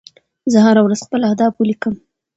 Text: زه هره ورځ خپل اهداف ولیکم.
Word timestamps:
زه 0.51 0.59
هره 0.65 0.81
ورځ 0.83 0.99
خپل 1.05 1.21
اهداف 1.29 1.53
ولیکم. 1.55 1.93